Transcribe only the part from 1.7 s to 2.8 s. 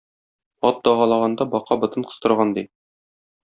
ботын кыстырган ди.